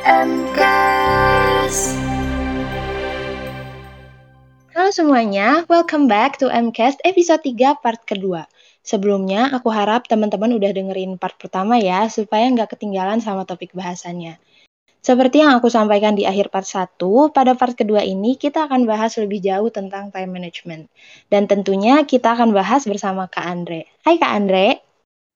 [0.00, 1.92] MCAS.
[4.72, 8.48] Halo semuanya, welcome back to MCAS episode 3 part kedua.
[8.80, 14.40] Sebelumnya, aku harap teman-teman udah dengerin part pertama ya, supaya nggak ketinggalan sama topik bahasannya.
[15.04, 16.96] Seperti yang aku sampaikan di akhir part 1,
[17.36, 20.88] pada part kedua ini kita akan bahas lebih jauh tentang time management.
[21.28, 23.84] Dan tentunya kita akan bahas bersama Kak Andre.
[24.00, 24.80] Hai Kak Andre.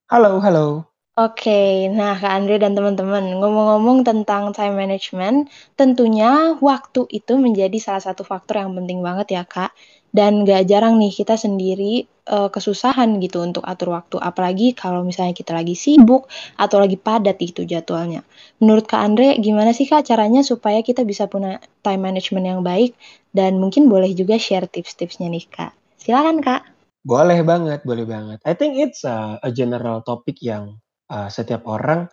[0.08, 0.93] Halo, halo.
[1.14, 5.46] Oke, nah Kak Andre dan teman-teman, ngomong-ngomong tentang time management,
[5.78, 9.70] tentunya waktu itu menjadi salah satu faktor yang penting banget ya Kak.
[10.10, 15.38] Dan gak jarang nih kita sendiri uh, kesusahan gitu untuk atur waktu, apalagi kalau misalnya
[15.38, 16.26] kita lagi sibuk
[16.58, 18.26] atau lagi padat gitu jadwalnya.
[18.58, 22.98] Menurut Kak Andre, gimana sih Kak caranya supaya kita bisa punya time management yang baik?
[23.30, 25.78] Dan mungkin boleh juga share tips-tipsnya nih Kak.
[25.94, 26.66] Silakan Kak.
[27.06, 28.42] Boleh banget, boleh banget.
[28.42, 30.82] I think it's a, a general topic yang
[31.14, 32.10] uh, setiap orang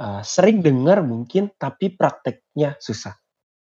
[0.00, 3.12] uh, sering dengar mungkin, tapi prakteknya susah.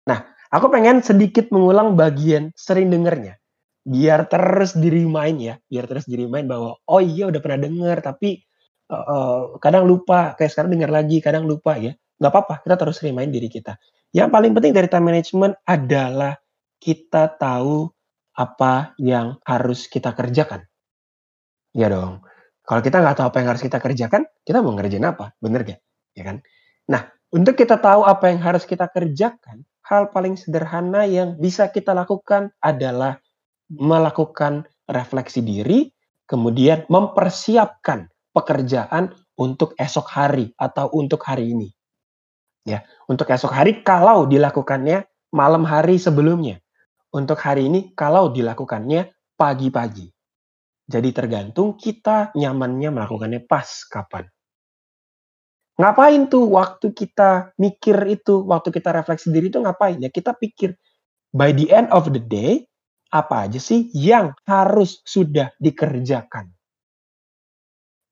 [0.06, 3.42] Nah, aku pengen sedikit mengulang bagian sering dengarnya
[3.88, 8.04] biar terus di remind ya, biar terus di remind bahwa oh iya udah pernah dengar
[8.04, 8.44] tapi
[8.92, 11.96] uh, uh, kadang lupa, kayak sekarang dengar lagi, kadang lupa ya.
[12.20, 13.80] Nggak apa-apa, kita terus remind diri kita.
[14.12, 16.36] Yang paling penting dari time management adalah
[16.84, 17.88] kita tahu
[18.36, 20.68] apa yang harus kita kerjakan.
[21.72, 22.28] Ya dong.
[22.68, 25.32] Kalau kita nggak tahu apa yang harus kita kerjakan, kita mau ngerjain apa?
[25.40, 25.80] Bener gak?
[26.20, 26.44] Ya kan?
[26.92, 31.96] Nah, untuk kita tahu apa yang harus kita kerjakan, hal paling sederhana yang bisa kita
[31.96, 33.24] lakukan adalah
[33.72, 35.88] melakukan refleksi diri,
[36.28, 41.72] kemudian mempersiapkan pekerjaan untuk esok hari atau untuk hari ini.
[42.68, 46.60] Ya, untuk esok hari kalau dilakukannya malam hari sebelumnya.
[47.16, 49.08] Untuk hari ini kalau dilakukannya
[49.40, 50.17] pagi-pagi.
[50.88, 54.24] Jadi tergantung kita nyamannya melakukannya pas kapan.
[55.78, 60.00] Ngapain tuh waktu kita mikir itu, waktu kita refleksi diri itu ngapain?
[60.02, 60.74] Ya kita pikir
[61.36, 62.66] by the end of the day
[63.14, 66.50] apa aja sih yang harus sudah dikerjakan?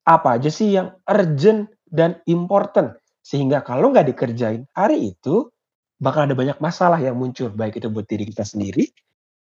[0.06, 2.94] Apa aja sih yang urgent dan important?
[3.25, 5.50] Sehingga kalau nggak dikerjain hari itu,
[5.97, 7.50] bakal ada banyak masalah yang muncul.
[7.50, 8.86] Baik itu buat diri kita sendiri,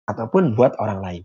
[0.07, 1.23] ataupun buat orang lain.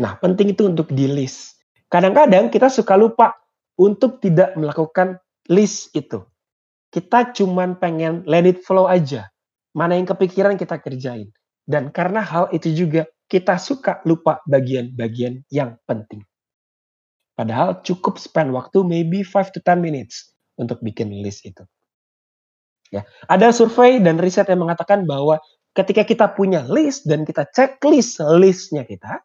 [0.00, 1.60] Nah, penting itu untuk di list.
[1.92, 3.36] Kadang-kadang kita suka lupa
[3.76, 5.20] untuk tidak melakukan
[5.52, 6.24] list itu.
[6.88, 9.28] Kita cuman pengen let it flow aja.
[9.76, 11.32] Mana yang kepikiran kita kerjain.
[11.64, 16.20] Dan karena hal itu juga kita suka lupa bagian-bagian yang penting.
[17.32, 21.64] Padahal cukup spend waktu maybe 5 to 10 minutes untuk bikin list itu.
[22.92, 25.40] Ya, ada survei dan riset yang mengatakan bahwa
[25.72, 29.24] ketika kita punya list dan kita checklist listnya kita,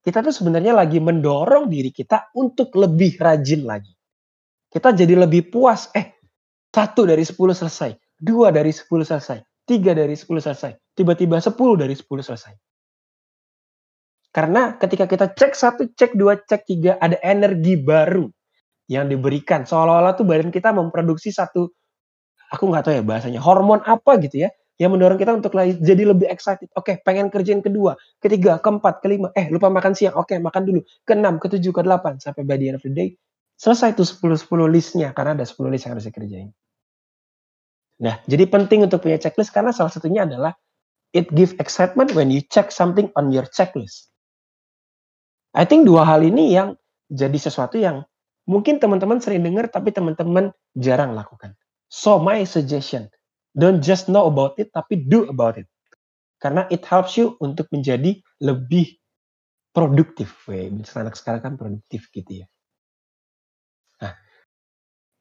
[0.00, 3.92] kita tuh sebenarnya lagi mendorong diri kita untuk lebih rajin lagi.
[4.70, 5.92] Kita jadi lebih puas.
[5.92, 6.16] Eh,
[6.72, 10.94] satu dari sepuluh selesai, dua dari sepuluh selesai, tiga dari sepuluh selesai.
[10.94, 12.54] Tiba-tiba sepuluh dari sepuluh selesai.
[14.30, 18.30] Karena ketika kita cek satu, cek dua, cek tiga, ada energi baru
[18.86, 19.66] yang diberikan.
[19.66, 21.66] Seolah-olah tuh badan kita memproduksi satu,
[22.54, 24.50] aku nggak tahu ya bahasanya, hormon apa gitu ya,
[24.80, 26.72] yang mendorong kita untuk jadi lebih excited.
[26.72, 29.28] Oke, pengen kerjain kedua, ketiga, keempat, kelima.
[29.36, 30.16] Eh, lupa makan siang.
[30.16, 30.80] Oke, makan dulu.
[31.04, 32.16] Keenam, ketujuh, ke delapan.
[32.16, 33.12] Sampai by the end of the day,
[33.60, 35.12] selesai tuh 10-10 listnya.
[35.12, 36.48] Karena ada 10 list yang harus dikerjain.
[38.00, 40.56] Nah, jadi penting untuk punya checklist karena salah satunya adalah
[41.12, 44.08] it give excitement when you check something on your checklist.
[45.52, 46.80] I think dua hal ini yang
[47.12, 48.08] jadi sesuatu yang
[48.48, 51.52] mungkin teman-teman sering dengar tapi teman-teman jarang lakukan.
[51.92, 53.12] So my suggestion,
[53.56, 55.66] don't just know about it tapi do about it.
[56.40, 58.96] Karena it helps you untuk menjadi lebih
[59.76, 60.32] produktif.
[60.48, 62.46] Weh, anak sekarang kan produktif gitu ya.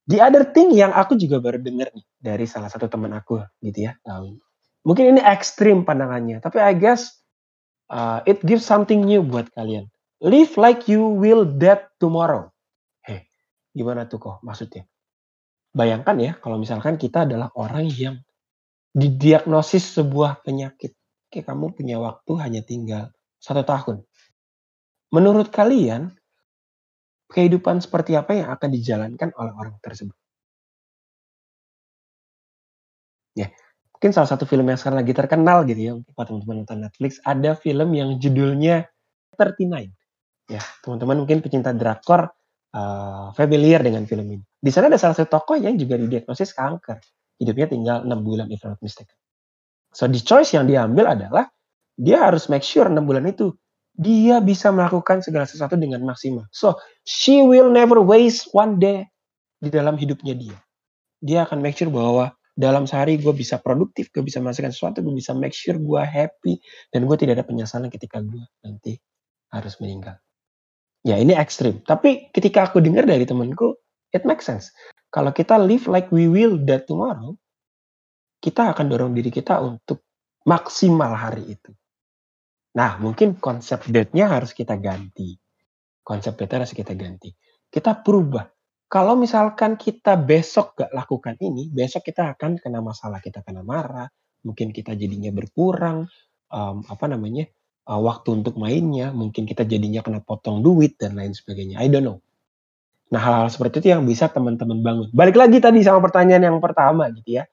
[0.09, 3.85] The other thing yang aku juga baru dengar nih dari salah satu teman aku gitu
[3.85, 3.93] ya.
[4.09, 4.41] Um,
[4.81, 7.13] mungkin ini ekstrim pandangannya, tapi I guess
[7.93, 9.85] uh, it gives something new buat kalian.
[10.25, 12.49] Live like you will dead tomorrow.
[13.05, 13.21] Heh,
[13.77, 14.89] gimana tuh kok maksudnya?
[15.69, 18.17] Bayangkan ya kalau misalkan kita adalah orang yang
[18.93, 20.97] didiagnosis sebuah penyakit.
[21.29, 24.01] Oke, kamu punya waktu hanya tinggal satu tahun.
[25.13, 26.13] Menurut kalian,
[27.29, 30.17] kehidupan seperti apa yang akan dijalankan oleh orang tersebut.
[33.37, 33.53] Ya,
[33.93, 37.53] mungkin salah satu film yang sekarang lagi terkenal gitu ya, buat teman-teman nonton Netflix, ada
[37.53, 38.89] film yang judulnya
[39.37, 39.93] 39.
[40.49, 42.33] Ya, teman-teman mungkin pecinta drakor
[42.73, 44.43] uh, familiar dengan film ini.
[44.59, 46.99] Di sana ada salah satu tokoh yang juga didiagnosis kanker.
[47.39, 49.15] Hidupnya tinggal 6 bulan if not mistaken.
[49.95, 51.47] So the choice yang diambil adalah
[51.95, 53.55] dia harus make sure 6 bulan itu
[53.99, 56.47] dia bisa melakukan segala sesuatu dengan maksimal.
[56.55, 59.11] So, she will never waste one day
[59.59, 60.55] di dalam hidupnya dia.
[61.19, 65.11] Dia akan make sure bahwa dalam sehari gue bisa produktif, gue bisa menghasilkan sesuatu, gue
[65.11, 66.63] bisa make sure gue happy,
[66.95, 68.95] dan gue tidak ada penyesalan ketika gue nanti
[69.51, 70.15] harus meninggal.
[71.07, 71.79] Ya ini ekstrim.
[71.87, 73.79] Tapi ketika aku dengar dari temanku,
[74.11, 74.71] it makes sense.
[75.09, 77.33] Kalau kita live like we will that tomorrow,
[78.39, 80.05] kita akan dorong diri kita untuk
[80.45, 81.71] maksimal hari itu.
[82.77, 85.33] Nah, mungkin konsep date-nya harus kita ganti.
[86.05, 87.33] Konsep date harus kita ganti.
[87.67, 88.45] Kita berubah.
[88.89, 94.09] Kalau misalkan kita besok gak lakukan ini, besok kita akan kena masalah, kita kena marah,
[94.41, 96.09] mungkin kita jadinya berkurang,
[96.49, 97.45] um, apa namanya,
[97.89, 101.81] uh, waktu untuk mainnya, mungkin kita jadinya kena potong duit dan lain sebagainya.
[101.81, 102.21] I don't know.
[103.09, 105.09] Nah hal-hal seperti itu yang bisa teman-teman bangun.
[105.09, 107.49] Balik lagi tadi sama pertanyaan yang pertama gitu ya.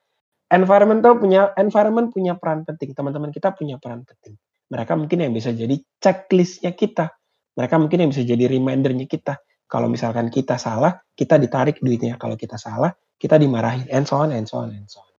[0.52, 2.92] Environment tuh punya environment punya peran penting.
[2.92, 4.36] Teman-teman kita punya peran penting.
[4.68, 7.16] Mereka mungkin yang bisa jadi checklistnya kita.
[7.56, 9.40] Mereka mungkin yang bisa jadi remindernya kita.
[9.66, 12.20] Kalau misalkan kita salah, kita ditarik duitnya.
[12.20, 13.88] Kalau kita salah, kita dimarahin.
[13.90, 15.14] And so on, and so on, and so on.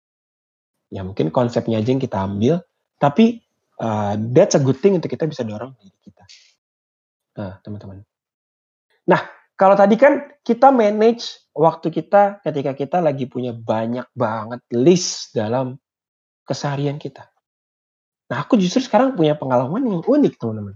[0.93, 2.63] Ya mungkin konsepnya aja yang kita ambil.
[3.01, 3.46] Tapi
[3.81, 6.25] uh, that's a good thing untuk kita bisa dorong diri kita.
[7.37, 8.01] Nah, teman-teman.
[9.07, 9.21] Nah,
[9.57, 15.81] kalau tadi kan kita manage waktu kita ketika kita lagi punya banyak banget list dalam
[16.45, 17.29] keseharian kita.
[18.27, 20.75] Nah, aku justru sekarang punya pengalaman yang unik, teman-teman.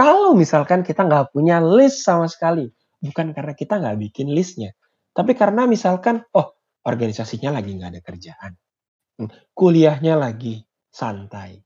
[0.00, 2.72] Kalau misalkan kita nggak punya list sama sekali,
[3.04, 4.72] bukan karena kita nggak bikin listnya,
[5.12, 6.56] tapi karena misalkan, oh
[6.88, 8.52] organisasinya lagi nggak ada kerjaan,
[9.20, 11.60] hmm, kuliahnya lagi santai,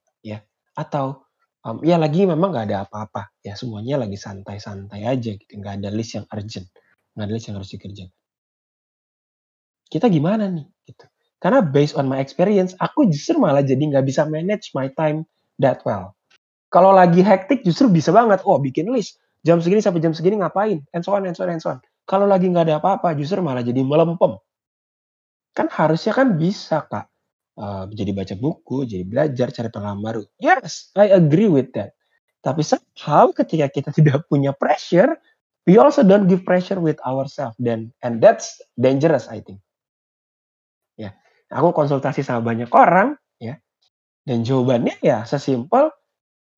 [0.74, 1.24] atau
[1.64, 5.88] um, ya lagi memang nggak ada apa-apa, ya semuanya lagi santai-santai aja, gitu, nggak ada
[5.94, 6.68] list yang urgent,
[7.16, 8.14] nggak ada list yang harus dikerjakan.
[9.88, 11.06] Kita gimana nih, gitu?
[11.38, 15.28] Karena based on my experience, aku justru malah jadi nggak bisa manage my time
[15.60, 16.16] that well.
[16.72, 20.82] Kalau lagi hektik justru bisa banget, oh bikin list, jam segini sampai jam segini ngapain,
[20.90, 21.78] and so on, and so on, and so on.
[22.04, 24.36] Kalau lagi nggak ada apa-apa, justru malah jadi melempem.
[25.54, 27.13] Kan harusnya kan bisa, Kak.
[27.54, 30.22] Uh, jadi baca buku, jadi belajar, cari pengalaman baru.
[30.42, 31.94] Yes, I agree with that.
[32.42, 35.14] Tapi somehow ketika kita tidak punya pressure,
[35.64, 37.54] we also don't give pressure with ourselves.
[37.62, 39.62] Dan and that's dangerous, I think.
[40.98, 41.14] Ya,
[41.50, 43.62] aku konsultasi sama banyak orang, ya,
[44.26, 45.94] dan jawabannya ya sesimpel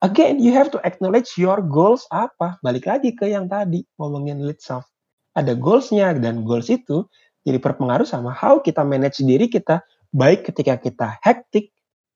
[0.04, 2.60] Again, you have to acknowledge your goals apa.
[2.60, 4.84] Balik lagi ke yang tadi, ngomongin lead self.
[5.32, 7.08] Ada goalsnya, dan goals itu
[7.48, 9.80] jadi berpengaruh sama how kita manage diri kita,
[10.12, 11.72] baik ketika kita hektik,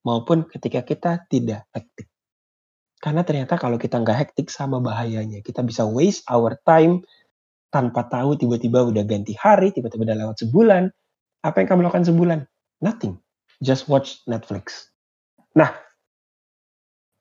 [0.07, 2.09] maupun ketika kita tidak hektik.
[3.01, 5.41] Karena ternyata kalau kita nggak hektik sama bahayanya.
[5.41, 7.01] Kita bisa waste our time
[7.73, 10.93] tanpa tahu tiba-tiba udah ganti hari, tiba-tiba udah lewat sebulan.
[11.41, 12.45] Apa yang kamu lakukan sebulan?
[12.85, 13.17] Nothing.
[13.65, 14.93] Just watch Netflix.
[15.57, 15.73] Nah,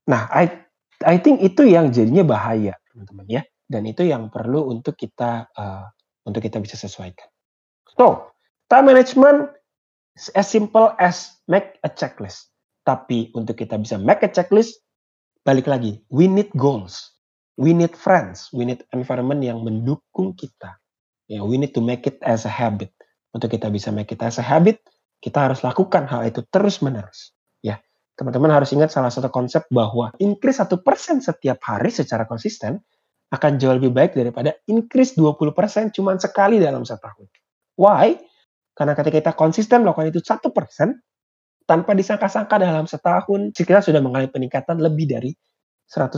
[0.09, 0.65] Nah, I
[1.05, 3.41] I think itu yang jadinya bahaya, teman-teman ya.
[3.69, 5.85] Dan itu yang perlu untuk kita uh,
[6.25, 7.29] untuk kita bisa sesuaikan.
[7.93, 8.33] So,
[8.65, 9.53] time management
[10.35, 12.51] as simple as make a checklist.
[12.83, 14.83] Tapi untuk kita bisa make a checklist,
[15.47, 17.15] balik lagi, we need goals.
[17.59, 20.79] We need friends, we need environment yang mendukung kita.
[21.27, 22.91] Ya, we need to make it as a habit.
[23.35, 24.79] Untuk kita bisa make it as a habit,
[25.19, 27.35] kita harus lakukan hal itu terus-menerus.
[27.59, 27.83] Ya,
[28.15, 32.79] teman-teman harus ingat salah satu konsep bahwa increase satu persen setiap hari secara konsisten
[33.29, 37.25] akan jauh lebih baik daripada increase 20% cuma sekali dalam satu tahun.
[37.77, 38.17] Why?
[38.79, 40.95] Karena ketika kita konsisten melakukan itu satu persen,
[41.67, 45.31] tanpa disangka-sangka dalam setahun, kita sudah mengalami peningkatan lebih dari
[45.83, 46.15] 100%.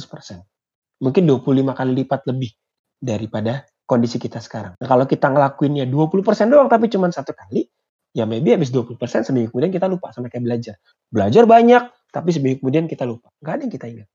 [1.01, 2.53] Mungkin 25 kali lipat lebih
[3.01, 4.77] daripada kondisi kita sekarang.
[4.77, 7.65] Nah, kalau kita ngelakuinnya 20% doang tapi cuma satu kali,
[8.13, 10.75] ya maybe habis 20% seminggu kemudian kita lupa sama kayak belajar.
[11.10, 13.34] Belajar banyak, tapi seminggu kemudian kita lupa.
[13.41, 14.08] Gak ada yang kita ingat.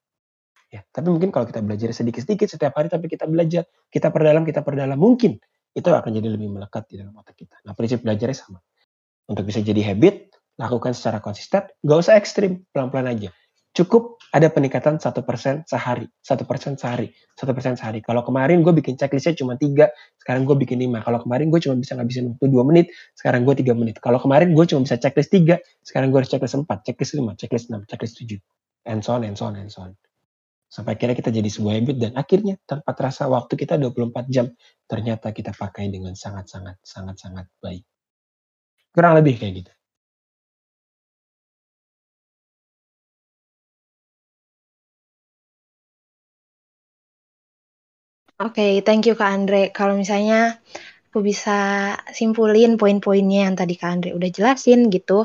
[0.70, 4.62] Ya, tapi mungkin kalau kita belajar sedikit-sedikit setiap hari tapi kita belajar, kita perdalam, kita
[4.62, 5.36] perdalam, mungkin
[5.76, 7.60] itu akan jadi lebih melekat di dalam otak kita.
[7.68, 8.58] Nah, prinsip belajarnya sama.
[9.28, 13.30] Untuk bisa jadi habit, lakukan secara konsisten, gak usah ekstrim, pelan-pelan aja
[13.76, 18.00] cukup ada peningkatan satu persen sehari, satu persen sehari, satu persen sehari.
[18.00, 21.04] Kalau kemarin gue bikin checklistnya cuma tiga, sekarang gue bikin lima.
[21.04, 24.00] Kalau kemarin gue cuma bisa ngabisin waktu dua menit, sekarang gue tiga menit.
[24.00, 27.68] Kalau kemarin gue cuma bisa checklist tiga, sekarang gue harus checklist empat, checklist lima, checklist
[27.68, 28.40] enam, checklist tujuh,
[28.88, 29.92] and so on, and so on, and so on.
[30.66, 34.50] Sampai akhirnya kita jadi sebuah habit dan akhirnya tanpa terasa waktu kita 24 jam
[34.90, 37.86] ternyata kita pakai dengan sangat-sangat sangat-sangat baik.
[38.90, 39.72] Kurang lebih kayak gitu.
[48.36, 49.72] Oke, thank you Kak Andre.
[49.72, 50.60] Kalau misalnya
[51.16, 55.24] aku bisa simpulin poin-poinnya yang tadi Kak Andre udah jelasin gitu,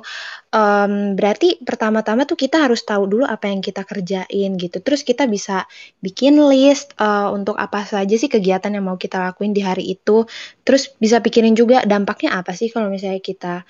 [0.55, 4.79] um, berarti pertama-tama tuh kita harus tahu dulu apa yang kita kerjain gitu.
[4.79, 5.67] Terus kita bisa
[5.99, 10.23] bikin list, uh, untuk apa saja sih kegiatan yang mau kita lakuin di hari itu.
[10.63, 13.67] Terus bisa pikirin juga dampaknya apa sih kalau misalnya kita,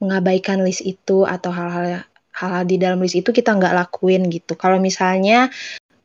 [0.00, 4.56] mengabaikan list itu atau hal-hal hal-hal di dalam list itu kita nggak lakuin gitu.
[4.56, 5.52] Kalau misalnya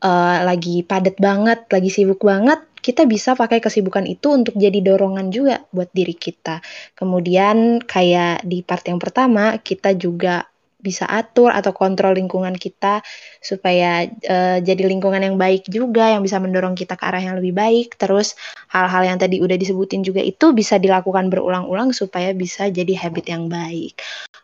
[0.04, 5.32] uh, lagi padat banget, lagi sibuk banget, kita bisa pakai kesibukan itu untuk jadi dorongan
[5.32, 6.60] juga buat diri kita.
[6.92, 10.44] Kemudian kayak di part yang pertama, kita juga
[10.84, 13.00] bisa atur atau kontrol lingkungan kita
[13.40, 17.56] supaya uh, jadi lingkungan yang baik juga yang bisa mendorong kita ke arah yang lebih
[17.56, 18.36] baik terus
[18.68, 23.48] hal-hal yang tadi udah disebutin juga itu bisa dilakukan berulang-ulang supaya bisa jadi habit yang
[23.48, 23.96] baik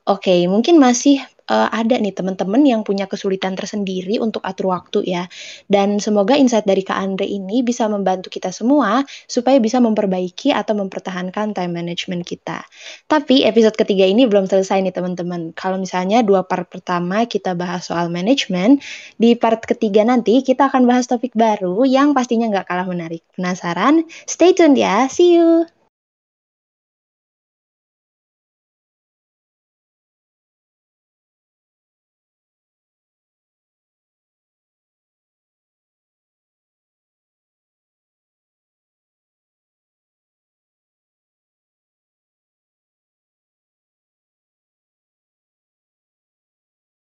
[0.09, 1.21] oke okay, mungkin masih
[1.51, 5.27] uh, ada nih teman-teman yang punya kesulitan tersendiri untuk atur waktu ya.
[5.67, 10.79] Dan semoga insight dari Kak Andre ini bisa membantu kita semua supaya bisa memperbaiki atau
[10.79, 12.63] mempertahankan time management kita.
[13.11, 15.51] Tapi episode ketiga ini belum selesai nih teman-teman.
[15.59, 18.79] Kalau misalnya dua part pertama kita bahas soal manajemen,
[19.19, 23.27] di part ketiga nanti kita akan bahas topik baru yang pastinya nggak kalah menarik.
[23.35, 24.07] Penasaran?
[24.31, 25.11] Stay tuned ya.
[25.11, 25.80] See you!